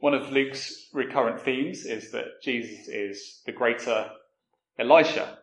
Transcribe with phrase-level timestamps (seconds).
[0.00, 4.10] one of Luke's recurrent themes is that Jesus is the greater
[4.78, 5.38] Elisha.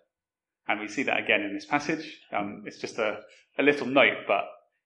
[0.67, 2.21] And we see that again in this passage.
[2.31, 3.19] Um, it's just a,
[3.57, 4.45] a little note, but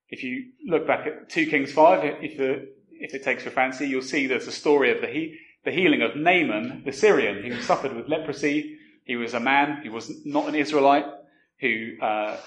[0.09, 3.87] if you look back at 2 Kings 5, if, the, if it takes your fancy,
[3.87, 7.61] you'll see there's a story of the, he, the healing of Naaman, the Syrian, who
[7.61, 8.77] suffered with leprosy.
[9.03, 11.05] He was a man, he was not an Israelite,
[11.59, 12.37] who uh,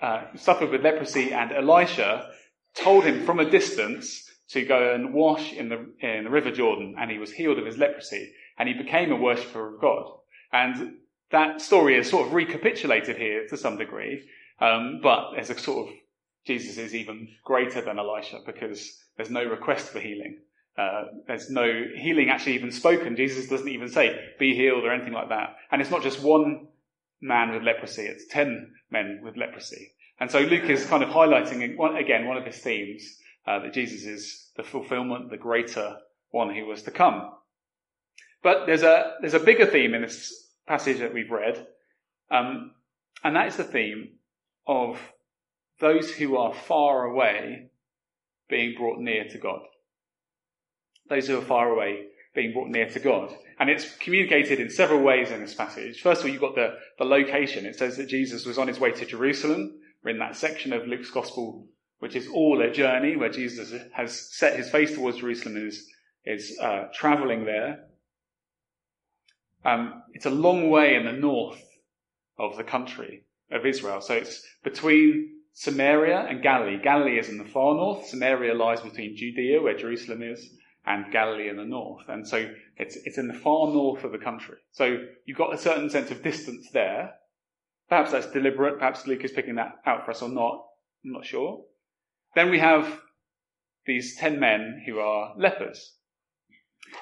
[0.00, 2.30] uh, suffered with leprosy, and Elisha
[2.74, 6.94] told him from a distance to go and wash in the, in the River Jordan,
[6.98, 10.10] and he was healed of his leprosy, and he became a worshipper of God.
[10.52, 10.94] And
[11.30, 14.26] that story is sort of recapitulated here to some degree,
[14.60, 15.94] um, but there's a sort of
[16.46, 20.38] Jesus is even greater than Elisha because there's no request for healing.
[20.78, 23.16] Uh, there's no healing actually even spoken.
[23.16, 25.56] Jesus doesn't even say, be healed or anything like that.
[25.70, 26.68] And it's not just one
[27.20, 29.92] man with leprosy, it's ten men with leprosy.
[30.20, 31.62] And so Luke is kind of highlighting,
[31.98, 35.96] again, one of his themes, uh, that Jesus is the fulfillment, the greater
[36.30, 37.30] one who was to come.
[38.42, 40.32] But there's a, there's a bigger theme in this
[40.66, 41.66] passage that we've read,
[42.30, 42.72] um,
[43.24, 44.18] and that is the theme
[44.66, 45.00] of
[45.80, 47.70] those who are far away
[48.50, 49.60] being brought near to God.
[51.08, 53.34] Those who are far away being brought near to God.
[53.58, 56.02] And it's communicated in several ways in this passage.
[56.02, 57.64] First of all, you've got the, the location.
[57.64, 59.80] It says that Jesus was on his way to Jerusalem.
[60.04, 61.66] We're in that section of Luke's gospel,
[61.98, 65.86] which is all a journey where Jesus has set his face towards Jerusalem and is,
[66.24, 67.84] is uh, traveling there.
[69.64, 71.62] Um, it's a long way in the north
[72.38, 74.00] of the country of Israel.
[74.00, 76.78] So it's between Samaria and Galilee.
[76.80, 78.06] Galilee is in the far north.
[78.06, 80.48] Samaria lies between Judea, where Jerusalem is,
[80.86, 82.04] and Galilee in the north.
[82.08, 84.56] And so it's, it's in the far north of the country.
[84.70, 87.14] So you've got a certain sense of distance there.
[87.88, 88.78] Perhaps that's deliberate.
[88.78, 90.64] Perhaps Luke is picking that out for us or not.
[91.04, 91.64] I'm not sure.
[92.34, 93.00] Then we have
[93.86, 95.94] these ten men who are lepers.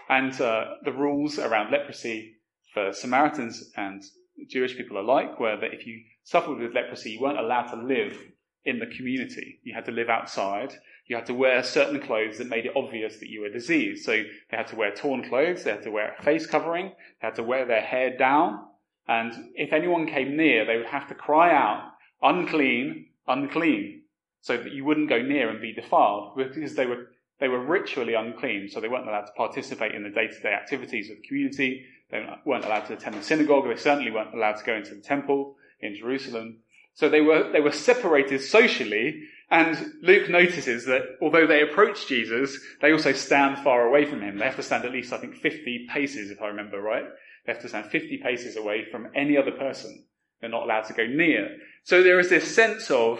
[0.08, 2.36] And uh, the rules around leprosy
[2.72, 4.02] for Samaritans and
[4.48, 8.18] Jewish people alike were that if you suffered with leprosy, you weren't allowed to live
[8.64, 9.60] in the community.
[9.62, 10.74] You had to live outside.
[11.06, 14.04] You had to wear certain clothes that made it obvious that you were diseased.
[14.04, 15.62] So they had to wear torn clothes.
[15.62, 16.88] They had to wear a face covering.
[17.20, 18.66] They had to wear their hair down.
[19.06, 21.92] And if anyone came near, they would have to cry out,
[22.22, 24.02] unclean, unclean,
[24.46, 27.08] so that you wouldn't go near and be defiled because they were,
[27.40, 28.68] they were ritually unclean.
[28.68, 31.84] So they weren't allowed to participate in the day-to-day activities of the community.
[32.12, 33.64] They weren't allowed to attend the synagogue.
[33.66, 36.58] They certainly weren't allowed to go into the temple in Jerusalem.
[36.94, 39.20] So they were, they were separated socially,
[39.50, 44.38] and Luke notices that although they approach Jesus, they also stand far away from him.
[44.38, 47.04] They have to stand at least, I think, 50 paces, if I remember right.
[47.44, 50.04] They have to stand 50 paces away from any other person.
[50.40, 51.56] They're not allowed to go near.
[51.82, 53.18] So there is this sense of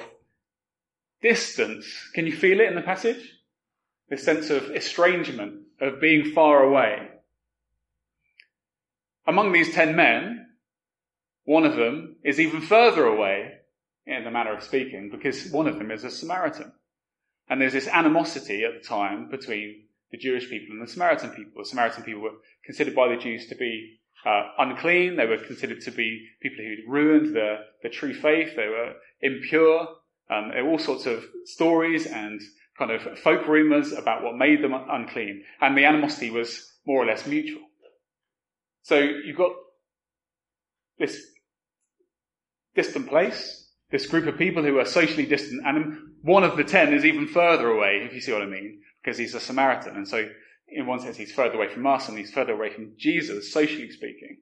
[1.22, 1.86] distance.
[2.14, 3.32] Can you feel it in the passage?
[4.08, 7.08] This sense of estrangement, of being far away.
[9.26, 10.46] Among these ten men,
[11.44, 13.52] one of them is even further away
[14.06, 16.72] in the manner of speaking, because one of them is a Samaritan.
[17.48, 21.62] And there's this animosity at the time between the Jewish people and the Samaritan people.
[21.62, 25.16] The Samaritan people were considered by the Jews to be uh, unclean.
[25.16, 28.54] They were considered to be people who'd ruined the, the true faith.
[28.54, 29.88] They were impure.
[30.30, 32.40] Um, there were all sorts of stories and
[32.78, 35.44] kind of folk rumors about what made them unclean.
[35.60, 37.62] And the animosity was more or less mutual.
[38.82, 39.52] So you've got
[40.98, 41.20] this
[42.74, 46.92] distant place this group of people who are socially distant, and one of the ten
[46.92, 49.96] is even further away, if you see what I mean, because he's a Samaritan.
[49.96, 50.28] And so,
[50.68, 53.90] in one sense, he's further away from us and he's further away from Jesus, socially
[53.90, 54.38] speaking.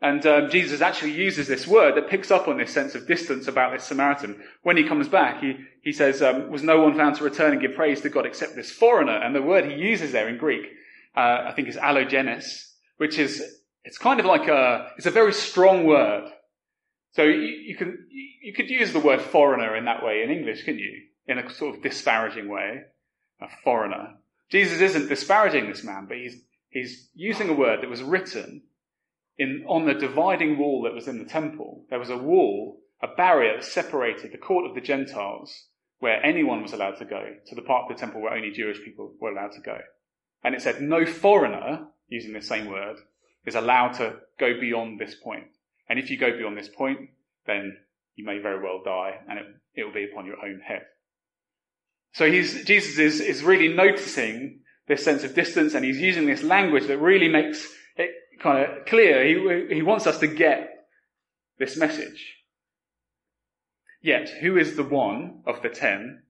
[0.00, 3.48] And um, Jesus actually uses this word that picks up on this sense of distance
[3.48, 4.42] about this Samaritan.
[4.62, 7.60] When he comes back, he, he says, um, was no one found to return and
[7.60, 9.16] give praise to God except this foreigner?
[9.16, 10.66] And the word he uses there in Greek,
[11.16, 13.42] uh, I think is allogenes, which is,
[13.84, 16.30] it's kind of like a, it's a very strong word.
[17.14, 20.64] So you, you, can you could use the word foreigner in that way in English,
[20.64, 21.02] couldn't you?
[21.26, 22.82] In a sort of disparaging way,
[23.40, 24.16] a foreigner.
[24.50, 28.62] Jesus isn't disparaging this man, but he's he's using a word that was written
[29.38, 31.84] in on the dividing wall that was in the temple.
[31.90, 35.66] There was a wall, a barrier that separated the court of the Gentiles,
[35.98, 38.82] where anyone was allowed to go, to the part of the temple where only Jewish
[38.84, 39.78] people were allowed to go.
[40.42, 42.96] And it said no foreigner, using the same word,
[43.46, 45.46] is allowed to go beyond this point.
[45.88, 47.10] And if you go beyond this point,
[47.46, 47.76] then
[48.16, 50.82] you may very well die and it, it will be upon your own head.
[52.12, 56.42] So he's, Jesus is, is really noticing this sense of distance and he's using this
[56.42, 57.66] language that really makes
[58.40, 59.24] kind of clear.
[59.24, 60.70] He, he wants us to get
[61.58, 62.34] this message.
[64.02, 66.22] Yet, who is the one of the ten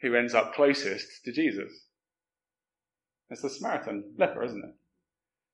[0.00, 1.72] who ends up closest to Jesus?
[3.30, 4.74] It's the Samaritan leper, isn't it?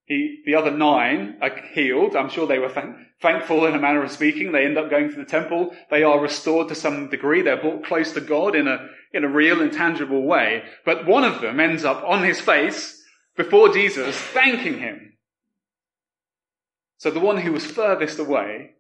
[0.05, 2.17] He, the other nine are healed.
[2.17, 4.51] I'm sure they were thank, thankful in a manner of speaking.
[4.51, 5.75] They end up going to the temple.
[5.89, 7.43] They are restored to some degree.
[7.43, 10.65] They're brought close to God in a, in a real and tangible way.
[10.85, 13.01] But one of them ends up on his face
[13.37, 15.10] before Jesus, thanking him.
[17.01, 18.73] So the one who was furthest away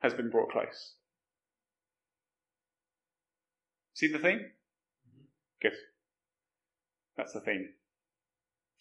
[0.00, 0.96] has been brought close.
[3.94, 4.42] See the theme?
[5.62, 5.72] Good.
[7.16, 7.70] That's the theme.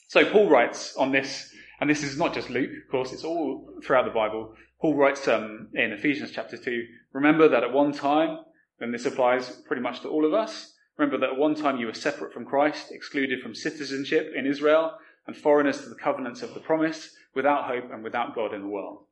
[0.10, 1.50] So Paul writes on this,
[1.80, 4.54] and this is not just Luke, of course, it's all throughout the Bible.
[4.82, 6.84] Paul writes um, in Ephesians chapter 2,
[7.14, 8.40] remember that at one time,
[8.82, 11.86] and this applies pretty much to all of us, remember that at one time you
[11.86, 16.54] were separate from Christ, excluded from citizenship in Israel, and foreigners to the covenants of
[16.54, 19.06] the promise, without hope and without God in the world.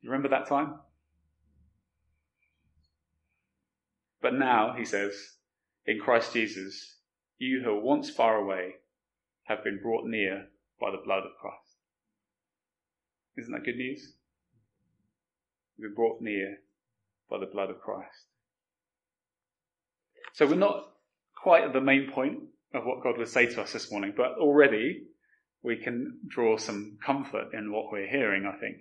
[0.00, 0.74] You remember that time?
[4.22, 5.12] But now, he says,
[5.86, 6.96] in Christ Jesus,
[7.38, 8.74] you who were once far away
[9.44, 10.46] have been brought near
[10.80, 11.76] by the blood of Christ.
[13.36, 14.14] Isn't that good news?
[15.78, 16.58] We've been brought near
[17.30, 18.26] by the blood of Christ.
[20.32, 20.88] So we're not
[21.34, 22.38] quite at the main point
[22.74, 25.04] of what God would say to us this morning, but already
[25.62, 28.76] we can draw some comfort in what we're hearing, I think.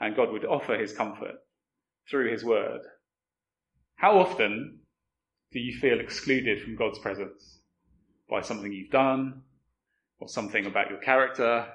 [0.00, 1.36] And God would offer his comfort
[2.08, 2.80] through his word.
[3.96, 4.80] How often
[5.52, 7.60] do you feel excluded from God's presence
[8.28, 9.42] by something you've done,
[10.18, 11.66] or something about your character,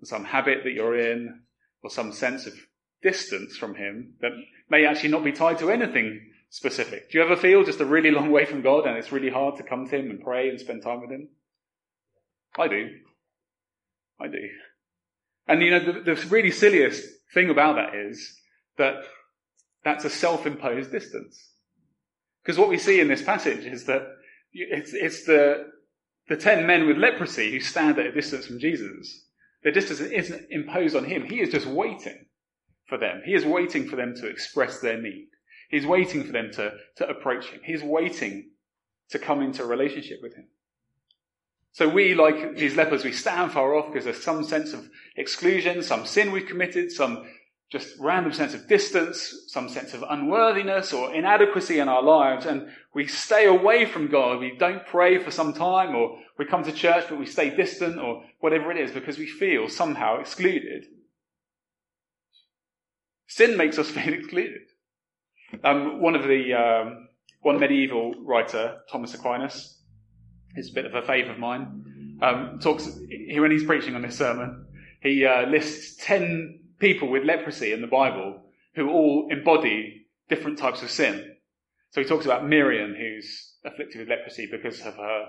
[0.00, 1.40] or some habit that you're in,
[1.82, 2.54] or some sense of
[3.02, 4.32] distance from Him that
[4.68, 6.20] may actually not be tied to anything
[6.50, 7.10] specific.
[7.10, 9.56] Do you ever feel just a really long way from God and it's really hard
[9.56, 11.28] to come to Him and pray and spend time with Him?
[12.58, 12.88] I do.
[14.20, 14.48] I do.
[15.46, 18.40] And you know, the, the really silliest thing about that is
[18.76, 18.96] that
[19.84, 21.52] that's a self-imposed distance.
[22.42, 24.02] Because what we see in this passage is that
[24.52, 25.66] it's, it's the,
[26.28, 29.24] the ten men with leprosy who stand at a distance from Jesus.
[29.62, 31.24] The distance isn't imposed on him.
[31.24, 32.26] He is just waiting
[32.86, 33.22] for them.
[33.24, 35.28] He is waiting for them to express their need.
[35.70, 37.60] He's waiting for them to, to approach him.
[37.64, 38.50] He's waiting
[39.10, 40.48] to come into relationship with him.
[41.78, 45.80] So we, like these lepers, we stand far off because there's some sense of exclusion,
[45.84, 47.24] some sin we've committed, some
[47.70, 52.66] just random sense of distance, some sense of unworthiness or inadequacy in our lives, and
[52.94, 54.40] we stay away from God.
[54.40, 58.00] We don't pray for some time, or we come to church but we stay distant,
[58.00, 60.84] or whatever it is, because we feel somehow excluded.
[63.28, 64.62] Sin makes us feel excluded.
[65.62, 67.06] Um, one of the um,
[67.42, 69.77] one medieval writer, Thomas Aquinas,
[70.56, 72.18] is a bit of a favourite of mine.
[72.20, 74.66] Um, talks when he's preaching on this sermon,
[75.00, 78.42] he uh, lists ten people with leprosy in the Bible
[78.74, 81.34] who all embody different types of sin.
[81.90, 85.26] So he talks about Miriam, who's afflicted with leprosy because of her,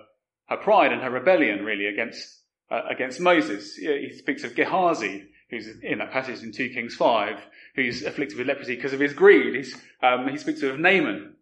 [0.49, 3.75] her pride and her rebellion, really, against, uh, against Moses.
[3.75, 7.39] He speaks of Gehazi, who's in that passage in 2 Kings 5,
[7.75, 9.65] who's afflicted with leprosy because of his greed.
[10.03, 11.35] Um, he speaks of Naaman,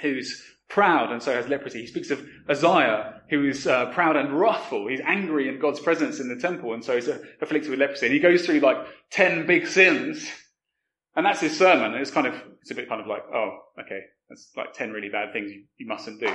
[0.00, 1.80] who's proud and so has leprosy.
[1.80, 4.88] He speaks of Uzziah, who is uh, proud and wrathful.
[4.88, 7.08] He's angry in God's presence in the temple and so he's
[7.40, 8.06] afflicted with leprosy.
[8.06, 8.76] And he goes through like
[9.10, 10.30] 10 big sins.
[11.16, 11.94] And that's his sermon.
[11.94, 15.08] It's kind of, it's a bit kind of like, oh, okay, that's like 10 really
[15.08, 16.32] bad things you, you mustn't do.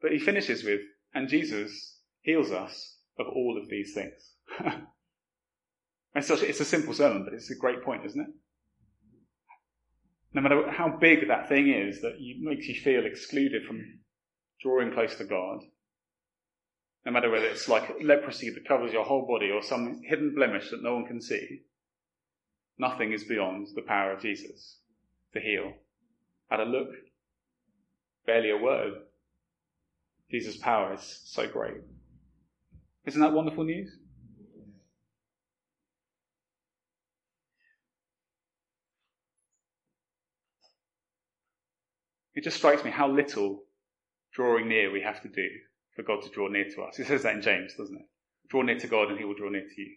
[0.00, 0.80] But he finishes with,
[1.14, 4.32] and Jesus heals us of all of these things.
[6.14, 8.28] it's, such, it's a simple sermon, but it's a great point, isn't it?
[10.32, 14.00] No matter how big that thing is that makes you feel excluded from
[14.60, 15.60] drawing close to God,
[17.06, 20.70] no matter whether it's like leprosy that covers your whole body or some hidden blemish
[20.70, 21.62] that no one can see,
[22.78, 24.78] nothing is beyond the power of Jesus
[25.32, 25.72] to heal.
[26.50, 26.88] At a look,
[28.26, 28.94] barely a word.
[30.30, 31.78] Jesus' power is so great.
[33.06, 33.97] Isn't that wonderful news?
[42.38, 43.64] It just strikes me how little
[44.32, 45.48] drawing near we have to do
[45.96, 46.96] for God to draw near to us.
[47.00, 48.06] It says that in James, doesn't it?
[48.48, 49.96] Draw near to God and he will draw near to you.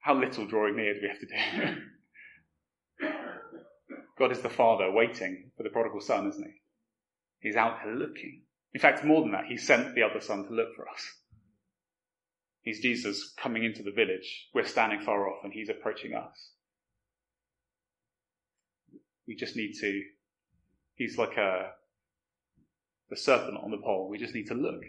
[0.00, 3.06] How little drawing near do we have to do?
[4.18, 6.60] God is the Father waiting for the prodigal son, isn't he?
[7.38, 8.42] He's out there looking.
[8.74, 11.04] In fact, more than that, he sent the other son to look for us.
[12.62, 14.48] He's Jesus coming into the village.
[14.54, 16.50] We're standing far off and he's approaching us.
[19.28, 20.02] We just need to
[20.98, 21.70] He's like a
[23.08, 24.08] the serpent on the pole.
[24.10, 24.82] We just need to look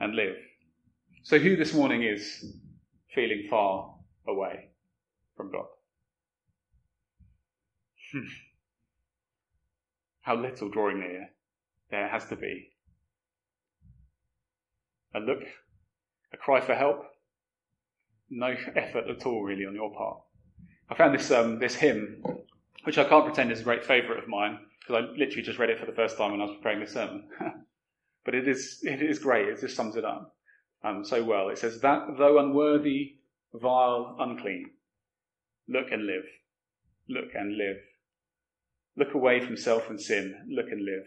[0.00, 0.36] and live.
[1.22, 2.44] So who this morning is
[3.14, 3.94] feeling far
[4.26, 4.70] away
[5.36, 5.66] from God?
[8.12, 8.26] Hmm.
[10.22, 11.30] How little drawing near
[11.90, 12.72] there has to be.
[15.14, 15.42] a look,
[16.34, 17.04] a cry for help.
[18.28, 20.18] No effort at all, really, on your part.
[20.90, 22.22] I found this um, this hymn,
[22.84, 25.70] which I can't pretend is a great favourite of mine, because I literally just read
[25.70, 27.24] it for the first time when I was preparing this sermon.
[28.24, 29.48] but it is it is great.
[29.48, 30.34] It just sums it up
[30.84, 31.48] um, so well.
[31.48, 33.16] It says that though unworthy,
[33.52, 34.70] vile, unclean,
[35.68, 36.24] look and live,
[37.08, 37.78] look and live.
[38.96, 41.06] Look away from self and sin, look and live.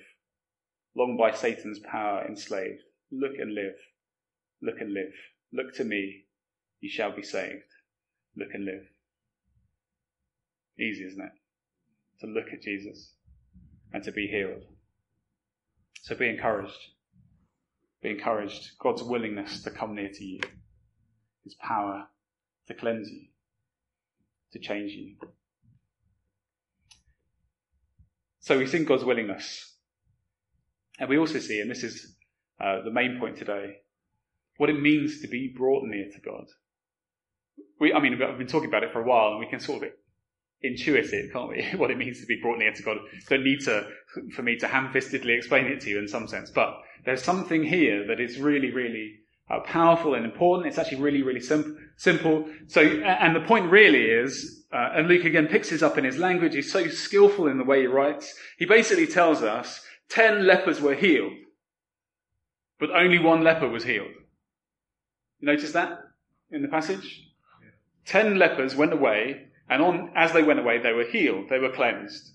[0.96, 2.82] Long by Satan's power enslaved,
[3.12, 3.76] look and live,
[4.62, 5.14] look and live.
[5.52, 6.26] Look to me,
[6.82, 7.64] you shall be saved.
[8.36, 8.84] Look and live.
[10.80, 11.32] Easy, isn't it?
[12.22, 13.14] To look at Jesus
[13.94, 14.64] and to be healed.
[16.02, 16.78] So be encouraged.
[18.02, 18.72] Be encouraged.
[18.80, 20.40] God's willingness to come near to you,
[21.44, 22.08] His power
[22.68, 23.26] to cleanse you,
[24.54, 25.16] to change you.
[28.40, 29.76] So we see God's willingness.
[31.00, 32.16] And we also see, and this is
[32.60, 33.78] uh, the main point today,
[34.58, 36.46] what it means to be brought near to God.
[37.80, 39.84] We, I mean, I've been talking about it for a while, and we can sort
[39.84, 39.90] of
[40.64, 41.64] intuit it, can't we?
[41.78, 42.98] what it means to be brought near to God.
[43.30, 43.88] Don't need to,
[44.34, 46.76] for me to ham-fistedly explain it to you in some sense, but
[47.06, 50.68] there's something here that is really, really uh, powerful and important.
[50.68, 52.46] It's actually really, really sim- simple.
[52.68, 56.18] So, and the point really is, uh, and Luke again picks this up in his
[56.18, 56.54] language.
[56.54, 58.36] He's so skillful in the way he writes.
[58.58, 61.34] He basically tells us ten lepers were healed,
[62.80, 64.12] but only one leper was healed.
[65.40, 66.00] You notice that
[66.52, 67.26] in the passage?
[68.06, 71.50] Ten lepers went away, and on, as they went away, they were healed.
[71.50, 72.32] They were cleansed.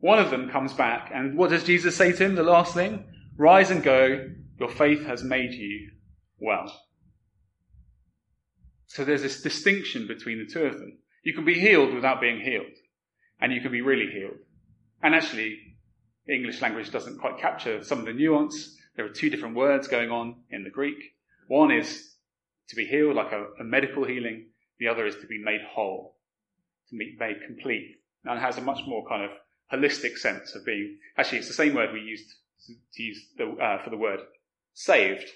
[0.00, 2.34] One of them comes back, and what does Jesus say to him?
[2.34, 3.04] The last thing?
[3.36, 4.30] Rise and go.
[4.58, 5.90] Your faith has made you
[6.38, 6.72] well.
[8.86, 10.98] So there's this distinction between the two of them.
[11.22, 12.76] You can be healed without being healed,
[13.40, 14.38] and you can be really healed.
[15.02, 15.58] And actually,
[16.28, 18.76] English language doesn't quite capture some of the nuance.
[18.96, 20.96] There are two different words going on in the Greek.
[21.48, 22.14] One is
[22.68, 24.46] to be healed, like a, a medical healing.
[24.78, 26.15] The other is to be made whole,
[26.90, 27.96] to be made complete.
[28.24, 29.30] And has a much more kind of
[29.72, 32.28] holistic sense of being, actually it's the same word we used
[32.94, 34.20] to use the, uh, for the word
[34.74, 35.28] saved.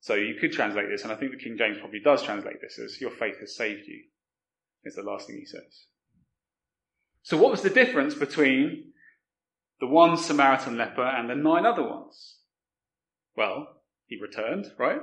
[0.00, 2.78] So you could translate this, and I think the King James probably does translate this
[2.78, 4.02] as your faith has saved you,
[4.84, 5.86] is the last thing he says.
[7.22, 8.92] So what was the difference between
[9.80, 12.38] the one Samaritan leper and the nine other ones?
[13.36, 15.00] Well, he returned, right?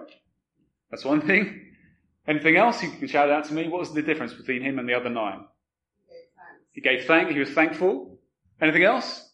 [0.91, 1.68] That's one thing.
[2.29, 3.67] Anything else you can shout out to me?
[3.67, 5.45] What was the difference between him and the other nine?
[6.73, 7.33] He gave thanks.
[7.33, 8.19] He was thankful.
[8.61, 9.31] Anything else?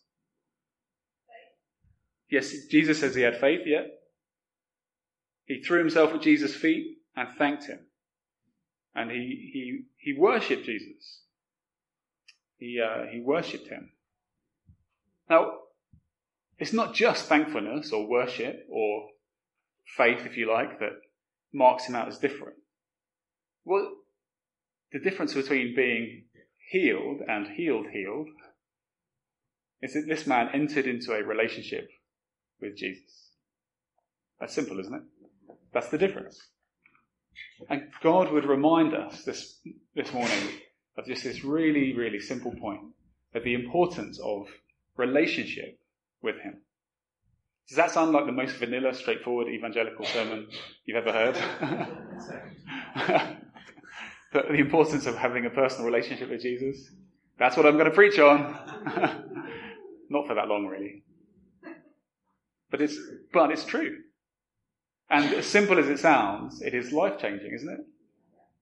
[2.30, 3.84] Yes, Jesus says he had faith, yeah.
[5.44, 7.80] He threw himself at Jesus' feet and thanked him.
[8.96, 11.24] And he, he, he worshipped Jesus.
[12.58, 13.92] He, uh, he worshipped him.
[15.30, 15.52] Now,
[16.58, 19.10] it's not just thankfulness or worship or
[19.98, 20.94] faith, if you like, that
[21.52, 22.56] marks him out as different.
[23.66, 23.92] Well,
[24.92, 26.26] the difference between being
[26.70, 28.28] healed and healed healed
[29.82, 31.90] is that this man entered into a relationship
[32.62, 33.32] with Jesus.
[34.40, 35.02] That's simple, isn't it?
[35.74, 36.40] That's the difference.
[37.70, 39.60] And God would remind us this,
[39.96, 40.48] this morning
[40.98, 42.82] of just this really, really simple point
[43.34, 44.48] of the importance of
[44.96, 45.78] relationship
[46.22, 46.62] with Him.
[47.68, 50.48] Does that sound like the most vanilla, straightforward evangelical sermon
[50.86, 51.36] you've ever heard?
[54.44, 56.92] the importance of having a personal relationship with Jesus.
[57.38, 58.40] That's what I'm going to preach on.
[60.10, 61.04] Not for that long, really.
[62.72, 62.98] But it's,
[63.34, 63.98] but it's true.
[65.10, 67.86] And as simple as it sounds, it is life changing, isn't it?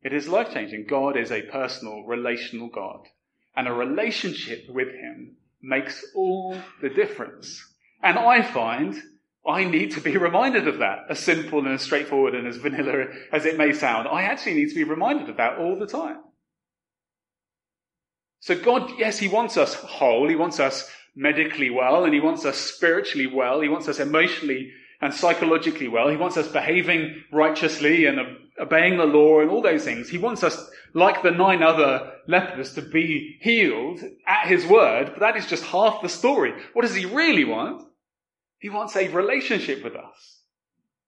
[0.03, 0.85] It is life changing.
[0.89, 3.07] God is a personal, relational God.
[3.55, 7.63] And a relationship with Him makes all the difference.
[8.01, 9.01] And I find
[9.47, 13.07] I need to be reminded of that, as simple and as straightforward and as vanilla
[13.31, 14.07] as it may sound.
[14.07, 16.17] I actually need to be reminded of that all the time.
[18.39, 20.27] So God, yes, He wants us whole.
[20.27, 23.61] He wants us medically well and He wants us spiritually well.
[23.61, 24.71] He wants us emotionally
[25.01, 26.09] and psychologically well.
[26.09, 28.19] He wants us behaving righteously and
[28.59, 30.09] obeying the law and all those things.
[30.09, 35.19] He wants us, like the nine other lepers, to be healed at his word, but
[35.19, 36.53] that is just half the story.
[36.73, 37.83] What does he really want?
[38.63, 40.39] He wants a relationship with us.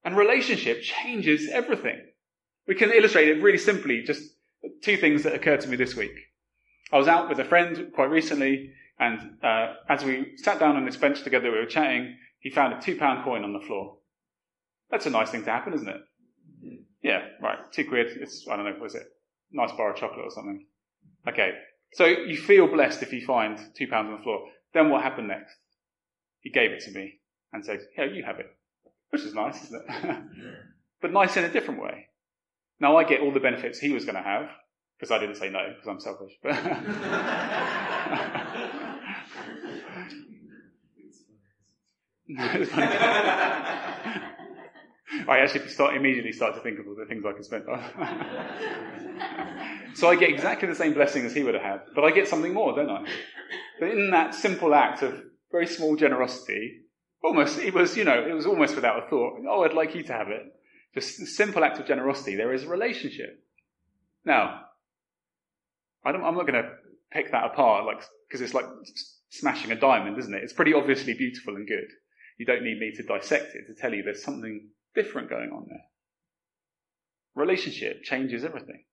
[0.03, 2.01] And relationship changes everything.
[2.67, 4.23] We can illustrate it really simply, just
[4.83, 6.11] two things that occurred to me this week.
[6.91, 10.83] I was out with a friend quite recently, and uh, as we sat down on
[10.83, 13.99] this bench together, we were chatting, he found a two pound coin on the floor.
[14.91, 16.01] That's a nice thing to happen, isn't it?
[17.03, 17.59] Yeah, right.
[17.71, 18.17] Two quid.
[18.19, 19.07] It's, I don't know, was it?
[19.53, 20.65] Nice bar of chocolate or something.
[21.25, 21.51] Okay.
[21.93, 24.49] So you feel blessed if you find two pounds on the floor.
[24.73, 25.55] Then what happened next?
[26.41, 27.21] He gave it to me
[27.55, 28.47] and said, yeah, you have it.
[29.09, 30.17] Which is nice, isn't it?
[31.01, 32.07] but nice in a different way.
[32.79, 34.49] Now I get all the benefits he was going to have,
[34.99, 36.33] because I didn't say no, because I'm selfish.
[45.27, 47.81] I actually start immediately start to think of all the things I could spend on.
[49.95, 52.27] so I get exactly the same blessing as he would have had, but I get
[52.27, 53.05] something more, don't I?
[53.79, 56.84] But in that simple act of very small generosity,
[57.25, 59.39] almost it was, you know, it was almost without a thought.
[59.49, 60.43] Oh, I'd like you to have it.
[60.93, 62.35] Just a simple act of generosity.
[62.35, 63.43] There is a relationship.
[64.23, 64.61] Now,
[66.05, 66.71] I am not going to
[67.11, 68.65] pick that apart, like because it's like
[69.29, 70.43] smashing a diamond, isn't it?
[70.43, 71.87] It's pretty obviously beautiful and good.
[72.37, 75.65] You don't need me to dissect it to tell you there's something different going on
[75.69, 75.83] there.
[77.35, 78.83] Relationship changes everything.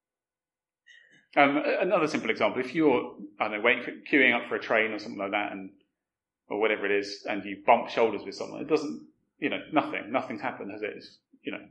[1.36, 4.60] Um, another simple example: if you're, I don't know, waiting for, queuing up for a
[4.60, 5.70] train or something like that, and
[6.52, 9.06] or whatever it is, and you bump shoulders with someone, it doesn't,
[9.38, 10.94] you know, nothing, nothing's happened, has it?
[10.96, 11.64] It's, you know.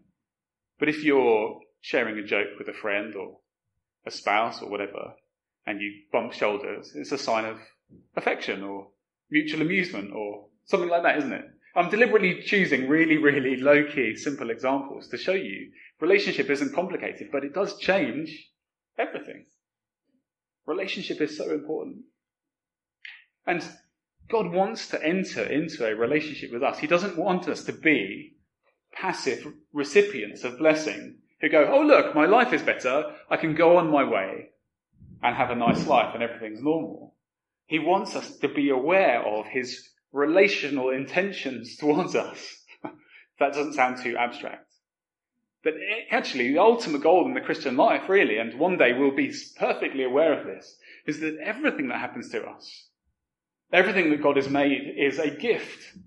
[0.80, 3.38] But if you're sharing a joke with a friend or
[4.06, 5.14] a spouse or whatever,
[5.66, 7.58] and you bump shoulders, it's a sign of
[8.16, 8.88] affection or
[9.30, 11.46] mutual amusement or something like that, isn't it?
[11.76, 15.72] I'm deliberately choosing really, really low key, simple examples to show you
[16.02, 18.50] relationship isn't complicated, but it does change
[18.98, 19.46] everything.
[20.66, 22.04] Relationship is so important.
[23.46, 23.64] And
[24.32, 26.80] God wants to enter into a relationship with us.
[26.80, 28.38] He doesn't want us to be
[28.94, 33.14] passive recipients of blessing who go, oh look, my life is better.
[33.30, 34.52] I can go on my way
[35.22, 37.16] and have a nice life and everything's normal.
[37.66, 42.56] He wants us to be aware of his relational intentions towards us.
[43.40, 44.68] that doesn't sound too abstract.
[45.64, 45.74] But
[46.10, 50.04] actually, the ultimate goal in the Christian life, really, and one day we'll be perfectly
[50.04, 52.88] aware of this, is that everything that happens to us,
[53.72, 55.98] everything that God has made is a gift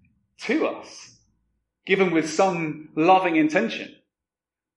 [0.43, 1.19] to us,
[1.87, 3.95] given with some loving intention.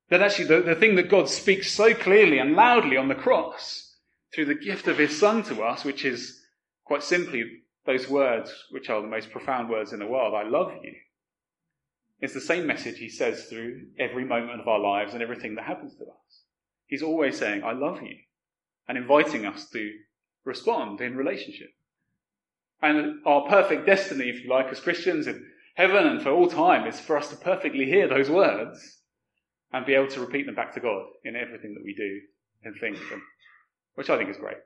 [0.10, 3.96] That actually the, the thing that God speaks so clearly and loudly on the cross
[4.33, 6.42] through the gift of his son to us, which is
[6.85, 7.44] quite simply
[7.85, 10.94] those words, which are the most profound words in the world, I love you.
[12.20, 15.66] It's the same message he says through every moment of our lives and everything that
[15.66, 16.44] happens to us.
[16.88, 18.16] He's always saying, I love you,
[18.88, 19.92] and inviting us to
[20.46, 21.70] respond in relationship.
[22.81, 26.87] And our perfect destiny, if you like, as Christians in heaven and for all time
[26.87, 29.00] is for us to perfectly hear those words
[29.74, 32.22] and be able to repeat them back to God in everything that we do
[32.63, 32.98] and think,
[33.96, 34.57] which I think is great.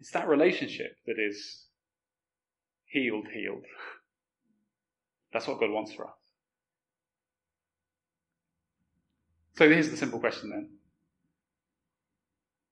[0.00, 1.64] It's that relationship that is
[2.84, 3.64] healed, healed.
[5.32, 6.23] That's what God wants for us.
[9.56, 10.70] So here's the simple question then.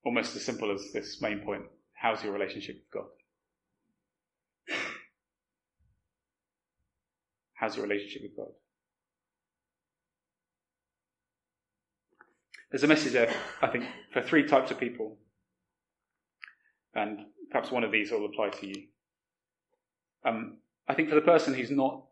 [0.05, 1.63] Almost as simple as this main point.
[1.95, 3.11] How's your relationship with God?
[7.55, 8.53] How's your relationship with God?
[12.71, 15.19] There's a message there, I think, for three types of people
[16.95, 18.87] and perhaps one of these will apply to you.
[20.25, 22.05] Um, I think for the person who's not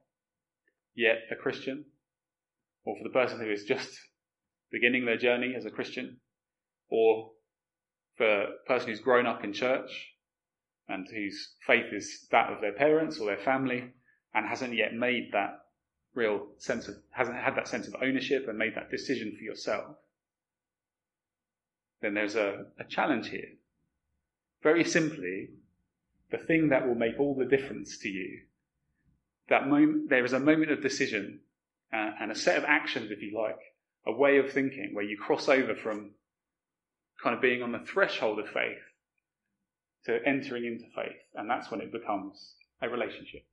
[0.95, 1.85] yet a Christian,
[2.85, 3.91] or for the person who is just
[4.71, 6.19] beginning their journey as a Christian,
[6.89, 7.31] or
[8.17, 10.15] for a person who's grown up in church
[10.89, 13.93] and whose faith is that of their parents or their family
[14.35, 15.61] and hasn't yet made that
[16.15, 19.97] real sense of, hasn't had that sense of ownership and made that decision for yourself,
[22.03, 23.49] then there's a, a challenge here.
[24.63, 25.51] Very simply,
[26.31, 28.41] the thing that will make all the difference to you,
[29.49, 31.41] that moment, there is a moment of decision
[31.93, 33.59] uh, and a set of actions, if you like,
[34.07, 36.11] a way of thinking where you cross over from
[37.23, 38.79] kind of being on the threshold of faith
[40.07, 41.17] to entering into faith.
[41.35, 43.45] And that's when it becomes a relationship.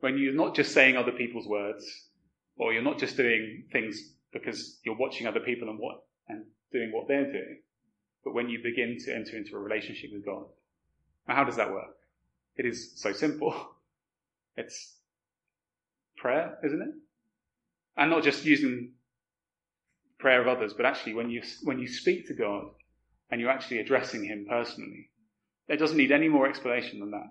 [0.00, 2.08] When you're not just saying other people's words,
[2.56, 6.92] or you're not just doing things because you're watching other people and what, and doing
[6.92, 7.60] what they're doing,
[8.24, 10.44] but when you begin to enter into a relationship with God.
[11.26, 11.96] Now, how does that work?
[12.56, 13.54] It is so simple.
[14.56, 14.96] It's
[16.16, 16.94] prayer, isn't it?
[17.96, 18.92] And not just using
[20.18, 22.64] prayer of others, but actually when you, when you speak to God
[23.30, 25.10] and you're actually addressing Him personally,
[25.68, 27.30] it doesn't need any more explanation than that.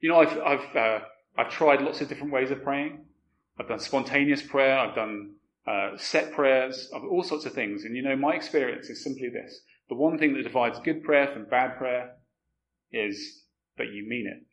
[0.00, 0.98] You know, I've, I've, uh,
[1.36, 3.04] I've tried lots of different ways of praying.
[3.58, 4.78] I've done spontaneous prayer.
[4.78, 5.34] I've done
[5.66, 7.84] uh, set prayers, of all sorts of things.
[7.84, 9.60] And you know, my experience is simply this.
[9.88, 12.16] The one thing that divides good prayer from bad prayer
[12.92, 13.44] is
[13.76, 14.46] that you mean it.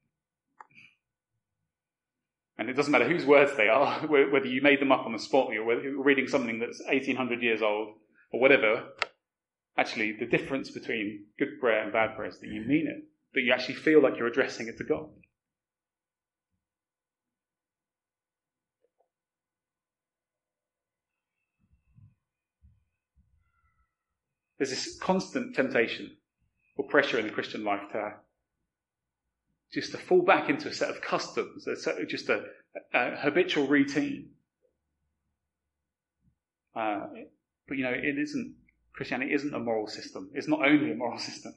[2.58, 5.20] And it doesn't matter whose words they are, whether you made them up on the
[5.20, 7.96] spot or whether you're reading something that's 1800 years old
[8.32, 8.90] or whatever.
[9.78, 13.42] Actually, the difference between good prayer and bad prayer is that you mean it, that
[13.42, 15.08] you actually feel like you're addressing it to God.
[24.62, 26.18] There's this constant temptation
[26.78, 28.14] or pressure in the Christian life to
[29.74, 31.68] just to fall back into a set of customs,
[32.08, 32.44] just a,
[32.94, 34.30] a, habitual routine.
[36.76, 37.08] Uh,
[37.68, 38.56] but you know, it isn't
[38.94, 40.30] Christianity isn't a moral system.
[40.34, 41.54] It's not only a moral system.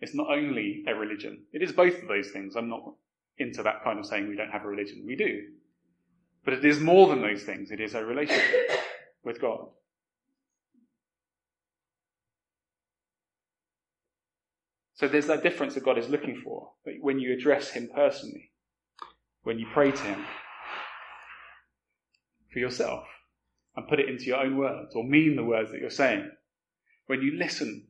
[0.00, 1.44] It's not only a religion.
[1.52, 2.56] It is both of those things.
[2.56, 2.94] I'm not
[3.38, 5.04] into that kind of saying we don't have a religion.
[5.06, 5.48] We do.
[6.44, 7.70] But it is more than those things.
[7.70, 8.70] It is a relationship
[9.24, 9.68] with God.
[15.02, 16.70] So there's that difference that God is looking for.
[17.00, 18.52] When you address Him personally,
[19.42, 20.24] when you pray to Him
[22.52, 23.02] for yourself
[23.74, 26.30] and put it into your own words or mean the words that you're saying,
[27.08, 27.88] when you listen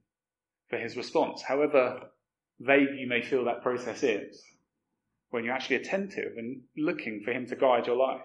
[0.70, 2.12] for His response, however
[2.58, 4.42] vague you may feel that process is,
[5.28, 8.24] when you're actually attentive and looking for Him to guide your life.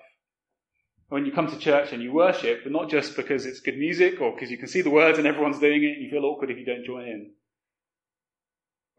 [1.09, 4.21] When you come to church and you worship, but not just because it's good music
[4.21, 6.51] or because you can see the words and everyone's doing it and you feel awkward
[6.51, 7.31] if you don't join in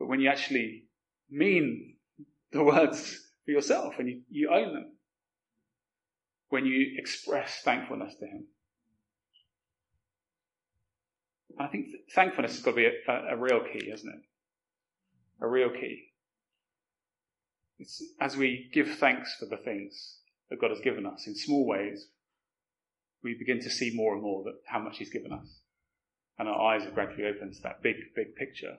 [0.08, 0.84] when you actually
[1.30, 1.96] mean
[2.52, 4.92] the words for yourself and you, you own them,
[6.48, 8.46] when you express thankfulness to Him.
[11.60, 15.44] I think thankfulness has got to be a, a, a real key, isn't it?
[15.44, 16.04] A real key.
[17.78, 21.66] It's as we give thanks for the things that God has given us in small
[21.66, 22.06] ways,
[23.22, 25.60] we begin to see more and more that how much He's given us.
[26.38, 28.78] And our eyes are gradually open to that big, big picture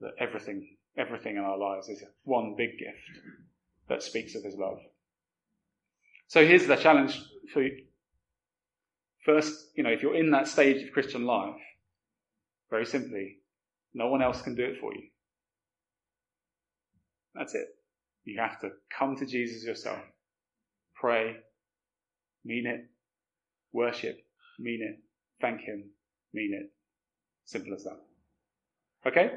[0.00, 3.24] that everything, everything in our lives is one big gift
[3.88, 4.78] that speaks of his love.
[6.28, 7.20] So here's the challenge
[7.52, 7.84] for you.
[9.24, 11.60] First, you know, if you're in that stage of Christian life,
[12.70, 13.38] very simply,
[13.92, 15.02] no one else can do it for you.
[17.34, 17.66] That's it.
[18.24, 19.98] You have to come to Jesus yourself.
[20.94, 21.36] Pray,
[22.44, 22.88] mean it,
[23.72, 24.18] worship,
[24.58, 25.00] mean it,
[25.40, 25.84] thank Him,
[26.32, 26.70] mean it.
[27.44, 27.98] Simple as that.
[29.06, 29.30] Okay?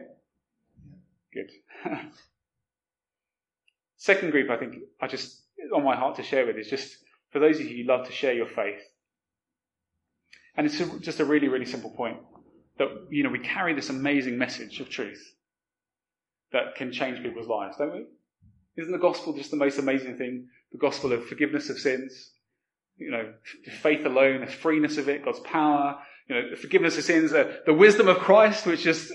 [1.34, 1.52] Good.
[3.98, 5.42] Second group, I think I just
[5.74, 6.98] on my heart to share with is just
[7.32, 8.82] for those of you who love to share your faith.
[10.56, 12.18] And it's a, just a really, really simple point
[12.78, 15.34] that, you know, we carry this amazing message of truth
[16.52, 18.06] that can change people's lives, don't we?
[18.78, 20.48] Isn't the gospel just the most amazing thing?
[20.72, 22.32] The gospel of forgiveness of sins,
[22.98, 23.34] you know,
[23.82, 27.58] faith alone, the freeness of it, God's power, you know, the forgiveness of sins, uh,
[27.66, 29.12] the wisdom of Christ, which just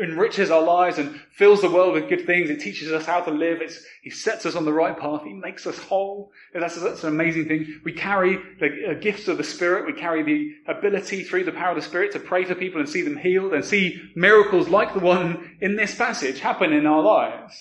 [0.00, 2.50] enriches our lives and fills the world with good things.
[2.50, 3.60] It teaches us how to live.
[3.60, 5.22] It's, he sets us on the right path.
[5.24, 6.32] He makes us whole.
[6.52, 7.80] That's, that's an amazing thing.
[7.84, 9.86] We carry the uh, gifts of the Spirit.
[9.86, 12.88] We carry the ability through the power of the Spirit to pray for people and
[12.88, 17.02] see them healed and see miracles like the one in this passage happen in our
[17.02, 17.54] lives.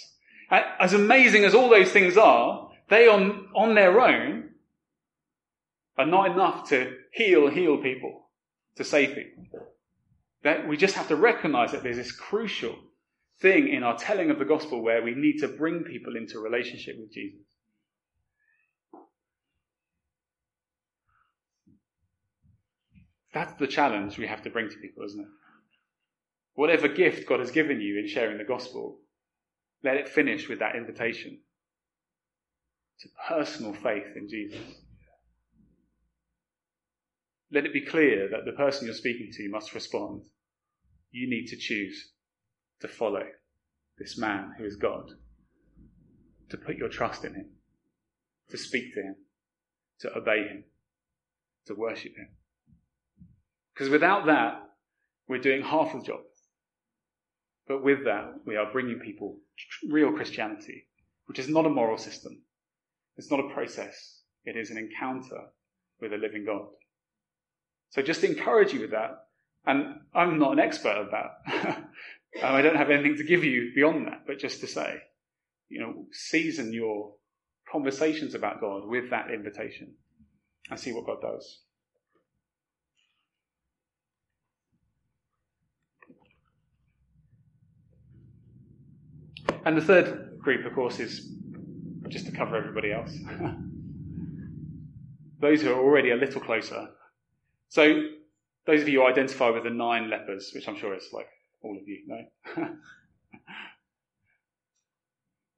[0.49, 4.49] As amazing as all those things are, they on, on their own
[5.97, 8.27] are not enough to heal, heal people,
[8.75, 9.67] to save people.
[10.43, 12.75] That we just have to recognize that there's this crucial
[13.39, 16.97] thing in our telling of the gospel where we need to bring people into relationship
[16.99, 17.41] with Jesus.
[23.33, 25.27] That's the challenge we have to bring to people, isn't it?
[26.55, 28.99] Whatever gift God has given you in sharing the gospel,
[29.83, 31.39] let it finish with that invitation
[32.99, 34.82] to personal faith in Jesus.
[37.53, 40.23] Let it be clear that the person you're speaking to must respond.
[41.11, 42.13] You need to choose
[42.79, 43.21] to follow
[43.99, 45.11] this man who is God,
[46.49, 47.51] to put your trust in him,
[48.49, 49.15] to speak to him,
[49.99, 50.63] to obey him,
[51.67, 52.29] to worship him.
[53.75, 54.69] Because without that,
[55.27, 56.21] we're doing half the job.
[57.67, 59.37] But with that, we are bringing people
[59.87, 60.87] real Christianity,
[61.27, 62.41] which is not a moral system.
[63.15, 64.21] It's not a process.
[64.43, 65.49] It is an encounter
[66.01, 66.65] with a living God.
[67.93, 69.27] So just encourage you with that,
[69.67, 71.83] and I'm not an expert at that.
[72.41, 74.97] Um, I don't have anything to give you beyond that, but just to say,
[75.69, 77.13] you know, season your
[77.71, 79.93] conversations about God with that invitation
[80.71, 81.59] and see what God does.
[89.63, 91.31] And the third group, of course, is
[92.07, 93.15] just to cover everybody else.
[95.39, 96.89] Those who are already a little closer
[97.73, 98.03] so,
[98.67, 101.25] those of you who identify with the nine lepers, which I'm sure is like
[101.63, 102.67] all of you know,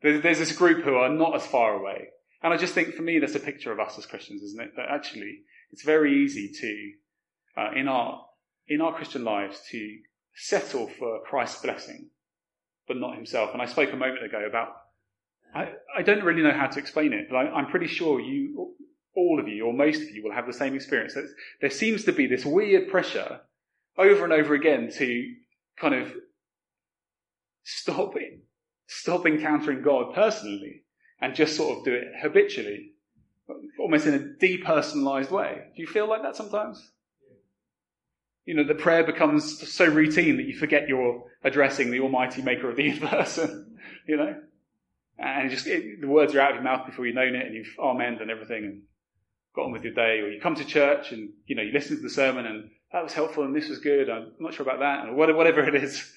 [0.02, 2.08] there's, there's this group who are not as far away.
[2.42, 4.72] And I just think for me, that's a picture of us as Christians, isn't it?
[4.78, 5.40] That actually,
[5.74, 8.26] it's very easy to, uh, in our,
[8.70, 9.98] in our Christian lives, to
[10.36, 12.12] settle for Christ's blessing,
[12.88, 13.50] but not himself.
[13.52, 14.70] And I spoke a moment ago about,
[15.54, 18.74] I, I don't really know how to explain it, but I, am pretty sure you,
[19.16, 21.16] all of you, or most of you, will have the same experience.
[21.62, 23.42] There seems to be this weird pressure
[23.98, 25.34] over and over again to
[25.78, 26.14] kind of
[27.64, 28.40] stop it,
[28.88, 30.84] stop encountering God personally
[31.22, 32.92] and just sort of do it habitually,
[33.80, 35.62] almost in a depersonalized way.
[35.76, 36.92] Do you feel like that sometimes?
[38.46, 42.70] You know, the prayer becomes so routine that you forget you're addressing the almighty maker
[42.70, 43.40] of the universe,
[44.08, 44.36] you know?
[45.18, 47.56] And just, it, the words are out of your mouth before you've known it and
[47.56, 48.82] you've amen and everything
[49.56, 50.20] got on with your day.
[50.20, 53.04] Or you come to church and, you know, you listen to the sermon and that
[53.04, 54.10] was helpful and this was good.
[54.10, 55.06] I'm not sure about that.
[55.06, 56.12] And whatever it is.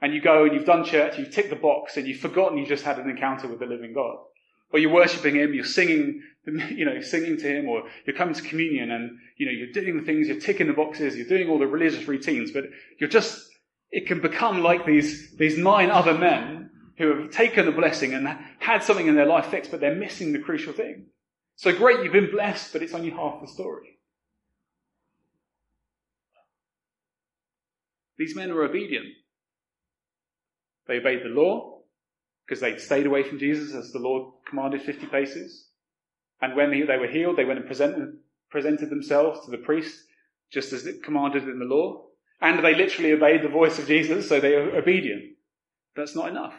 [0.00, 2.66] And you go and you've done church, you've ticked the box and you've forgotten you
[2.66, 4.16] just had an encounter with the living God.
[4.72, 8.42] Or you're worshipping Him, you're singing you know, singing to him or you're coming to
[8.42, 11.58] communion and, you know, you're doing the things, you're ticking the boxes, you're doing all
[11.58, 12.64] the religious routines, but
[12.98, 13.48] you're just,
[13.90, 18.26] it can become like these, these nine other men who have taken the blessing and
[18.58, 21.06] had something in their life fixed, but they're missing the crucial thing.
[21.56, 23.98] So great, you've been blessed, but it's only half the story.
[28.18, 29.06] These men were obedient.
[30.86, 31.80] They obeyed the law
[32.46, 35.68] because they'd stayed away from Jesus as the Lord commanded 50 paces.
[36.40, 38.18] And when they were healed, they went and presented,
[38.50, 39.96] presented themselves to the priest,
[40.52, 42.04] just as it commanded in the law.
[42.40, 45.36] And they literally obeyed the voice of Jesus, so they are obedient.
[45.94, 46.54] That's not enough.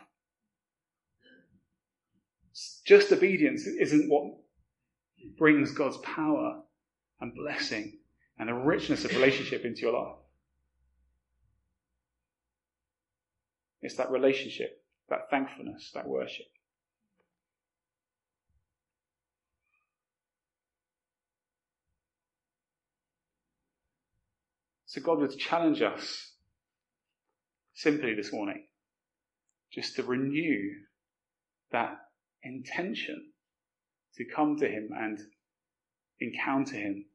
[2.85, 4.33] Just obedience isn't what
[5.37, 6.61] brings God's power
[7.19, 7.99] and blessing
[8.37, 10.17] and the richness of relationship into your life.
[13.81, 16.45] It's that relationship, that thankfulness, that worship.
[24.85, 26.33] So God would challenge us
[27.73, 28.65] simply this morning
[29.71, 30.69] just to renew
[31.71, 31.97] that
[32.43, 33.32] intention
[34.17, 35.19] to come to Him and
[36.19, 37.05] encounter Him,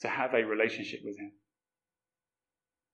[0.00, 1.32] to have a relationship with Him.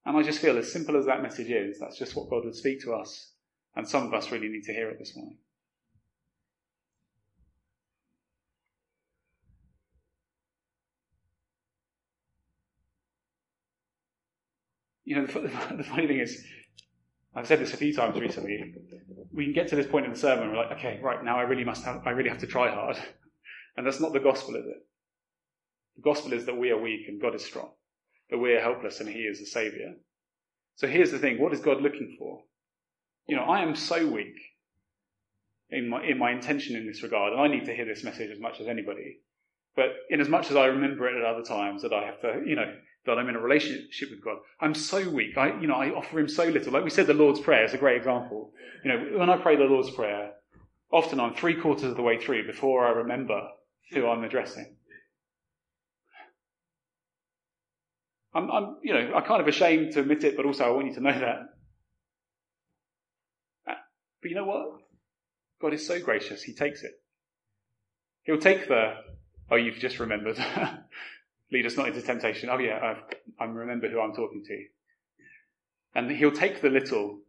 [0.06, 2.54] And I just feel as simple as that message is, that's just what God would
[2.54, 3.32] speak to us.
[3.76, 5.38] And some of us really need to hear it this morning.
[15.10, 15.40] you know, the,
[15.76, 16.44] the, funny thing is,
[17.34, 18.74] I've said this a few times recently.
[19.32, 21.42] We can get to this point in the sermon, we're like, okay, right now I
[21.42, 22.96] really must have, I really have to try hard,
[23.76, 24.86] and that's not the gospel, is it?
[25.96, 27.70] The gospel is that we are weak and God is strong,
[28.30, 29.94] that we are helpless and He is the Savior.
[30.76, 32.44] So here's the thing: what is God looking for?
[33.26, 34.34] You know, I am so weak
[35.68, 38.30] in my in my intention in this regard, and I need to hear this message
[38.30, 39.20] as much as anybody.
[39.76, 42.42] But in as much as I remember it at other times, that I have to,
[42.44, 42.72] you know,
[43.06, 44.38] that I'm in a relationship with God.
[44.60, 45.36] I'm so weak.
[45.38, 46.72] I, you know, I offer him so little.
[46.72, 48.52] Like we said, the Lord's Prayer is a great example.
[48.84, 50.32] You know, when I pray the Lord's Prayer,
[50.92, 53.48] often I'm three quarters of the way through before I remember
[53.92, 54.76] who I'm addressing.
[58.34, 60.86] I'm, I'm, you know, I'm kind of ashamed to admit it, but also I want
[60.86, 61.38] you to know that.
[63.66, 63.74] Uh,
[64.22, 64.80] but you know what?
[65.60, 66.92] God is so gracious, He takes it.
[68.22, 68.94] He'll take the,
[69.50, 70.38] oh, you've just remembered.
[71.52, 72.48] Lead us not into temptation.
[72.50, 72.94] Oh yeah,
[73.40, 74.64] I, remember who I'm talking to.
[75.94, 77.20] And he'll take the little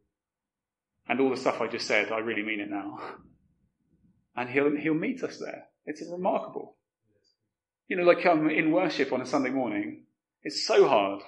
[1.08, 3.00] and all the stuff I just said, I really mean it now.
[4.36, 5.66] And he'll, he'll meet us there.
[5.86, 6.78] It's remarkable.
[7.88, 10.06] You know, like um, in worship on a Sunday morning,
[10.44, 11.22] it's so hard.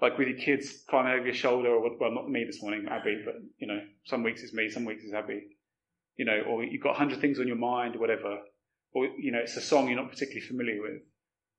[0.00, 3.22] Like with your kids climbing over your shoulder, or well, not me this morning, Abby,
[3.24, 5.42] but you know, some weeks it's me, some weeks it's Abby.
[6.16, 8.38] You know, or you've got a hundred things on your mind, or whatever.
[8.92, 11.02] Or, you know, it's a song you're not particularly familiar with.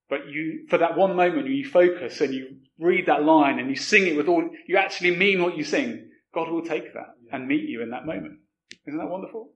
[0.09, 3.75] But you, for that one moment, you focus and you read that line and you
[3.75, 6.09] sing it with all, you actually mean what you sing.
[6.33, 8.39] God will take that and meet you in that moment.
[8.87, 9.51] Isn't that wonderful?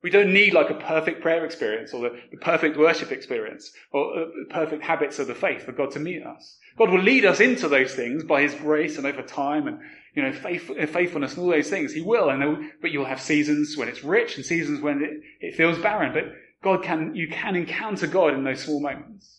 [0.00, 4.16] We don't need like a perfect prayer experience or the, the perfect worship experience or
[4.16, 6.56] uh, perfect habits of the faith for God to meet us.
[6.76, 9.80] God will lead us into those things by His grace and over time and,
[10.14, 11.92] you know, faith, uh, faithfulness and all those things.
[11.92, 15.10] He will, and but you'll have seasons when it's rich and seasons when it,
[15.44, 16.12] it feels barren.
[16.12, 16.26] But
[16.62, 19.37] God can, you can encounter God in those small moments.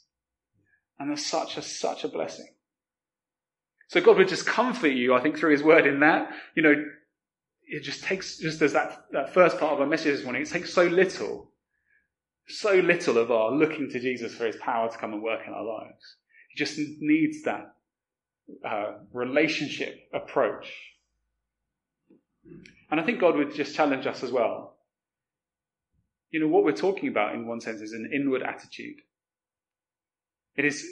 [1.00, 2.48] And that's such a, such a blessing.
[3.88, 6.76] So God would just comfort you, I think, through his word in that, you know,
[7.66, 10.50] it just takes, just as that, that first part of our message this morning, it
[10.50, 11.52] takes so little,
[12.48, 15.54] so little of our looking to Jesus for his power to come and work in
[15.54, 16.18] our lives.
[16.50, 17.74] He just needs that
[18.68, 20.72] uh, relationship approach.
[22.92, 24.78] And I think God would just challenge us as well.
[26.32, 28.98] You know, what we're talking about in one sense is an inward attitude.
[30.56, 30.86] It is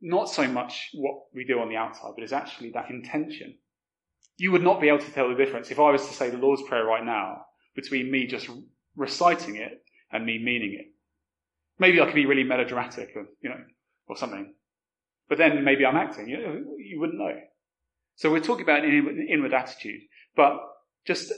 [0.00, 3.58] not so much what we do on the outside, but it's actually that intention.
[4.36, 6.38] You would not be able to tell the difference if I was to say the
[6.38, 7.42] Lord's Prayer right now
[7.74, 8.48] between me just
[8.96, 10.86] reciting it and me meaning it.
[11.78, 13.62] Maybe I could be really melodramatic, or, you know,
[14.06, 14.54] or something.
[15.28, 16.28] But then maybe I'm acting.
[16.28, 17.36] You, you wouldn't know.
[18.16, 20.00] So we're talking about an inward attitude.
[20.34, 20.58] But
[21.06, 21.32] just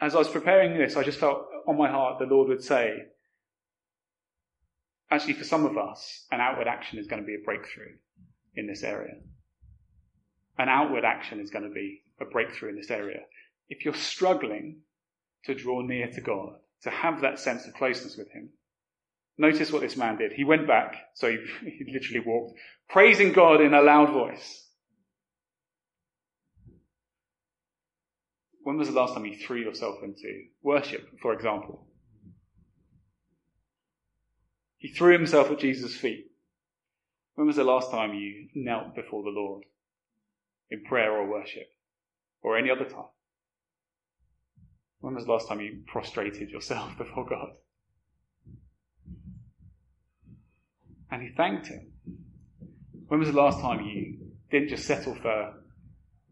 [0.00, 2.94] as I was preparing this, I just felt on my heart the Lord would say,
[5.10, 7.96] actually, for some of us, an outward action is going to be a breakthrough
[8.54, 9.14] in this area.
[10.58, 13.20] An outward action is going to be a breakthrough in this area.
[13.68, 14.80] If you're struggling
[15.44, 18.50] to draw near to God, to have that sense of closeness with Him,
[19.38, 20.32] notice what this man did.
[20.32, 21.38] He went back, so he,
[21.70, 24.66] he literally walked, praising God in a loud voice.
[28.62, 31.86] When was the last time you threw yourself into worship, for example?
[34.80, 36.32] He threw himself at Jesus' feet.
[37.34, 39.64] When was the last time you knelt before the Lord
[40.70, 41.68] in prayer or worship
[42.42, 43.10] or any other time?
[45.00, 47.50] When was the last time you prostrated yourself before God?
[51.10, 51.92] And he thanked him.
[53.08, 54.16] When was the last time you
[54.50, 55.54] didn't just settle for,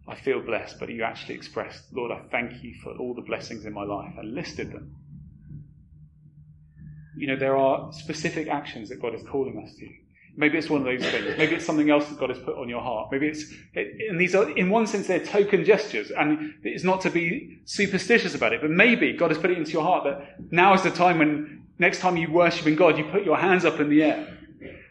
[0.09, 3.67] I feel blessed, but you actually expressed, Lord, I thank you for all the blessings
[3.67, 4.97] in my life and listed them?
[7.19, 9.89] You know, there are specific actions that God is calling us to.
[10.37, 11.37] Maybe it's one of those things.
[11.37, 13.09] Maybe it's something else that God has put on your heart.
[13.11, 17.11] Maybe it's, and these are, in one sense, they're token gestures, and it's not to
[17.11, 20.75] be superstitious about it, but maybe God has put it into your heart that now
[20.75, 23.81] is the time when next time you worship in God, you put your hands up
[23.81, 24.39] in the air,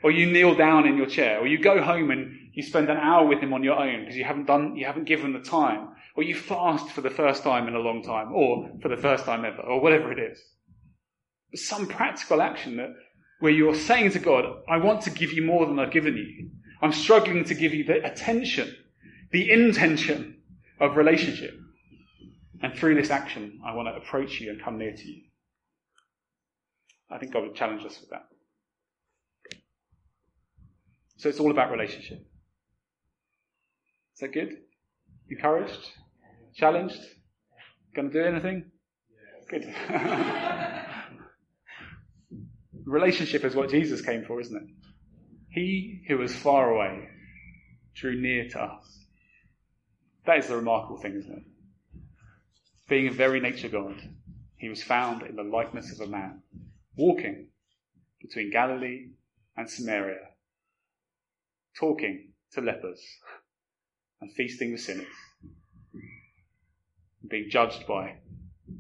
[0.03, 2.97] or you kneel down in your chair, or you go home and you spend an
[2.97, 5.89] hour with Him on your own because you haven't done, you haven't given the time,
[6.17, 9.23] or you fast for the first time in a long time, or for the first
[9.23, 10.43] time ever, or whatever it is.
[11.55, 12.93] Some practical action that
[13.39, 16.49] where you're saying to God, I want to give you more than I've given you.
[16.81, 18.75] I'm struggling to give you the attention,
[19.31, 20.37] the intention
[20.79, 21.53] of relationship.
[22.61, 25.21] And through this action, I want to approach you and come near to you.
[27.09, 28.27] I think God would challenge us with that.
[31.17, 32.19] So it's all about relationship.
[34.13, 34.57] Is that good?
[35.29, 35.91] Encouraged?
[36.55, 36.99] Challenged?
[37.95, 38.65] Going to do anything?
[39.49, 39.73] Good.
[42.87, 44.69] Relationship is what Jesus came for, isn't it?
[45.49, 47.09] He who was far away
[47.93, 49.05] drew near to us.
[50.25, 51.43] That is the remarkable thing, isn't it?
[52.87, 54.01] Being a very nature God,
[54.55, 56.41] he was found in the likeness of a man,
[56.95, 57.47] walking
[58.21, 59.09] between Galilee
[59.57, 60.29] and Samaria,
[61.77, 63.01] talking to lepers
[64.21, 65.07] and feasting with sinners,
[65.93, 68.15] and being judged by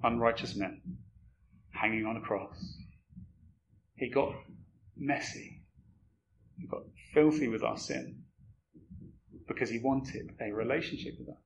[0.01, 0.81] unrighteous men,
[1.71, 2.77] hanging on a cross.
[3.97, 4.35] He got
[4.95, 5.63] messy.
[6.59, 6.83] He got
[7.13, 8.23] filthy with our sin
[9.47, 11.41] because he wanted a relationship with us.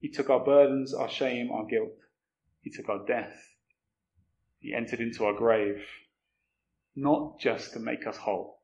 [0.00, 1.96] He took our burdens, our shame, our guilt.
[2.60, 3.54] He took our death.
[4.58, 5.82] He entered into our grave,
[6.94, 8.60] not just to make us whole,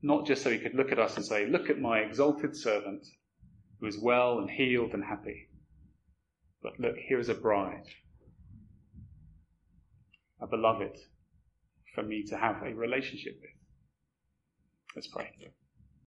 [0.00, 3.04] not just so he could look at us and say, Look at my exalted servant
[3.80, 5.48] who is well and healed and happy.
[6.62, 7.86] But look, here is a bride
[10.40, 10.98] a beloved
[11.94, 13.50] for me to have a relationship with.
[14.94, 15.30] Let's pray.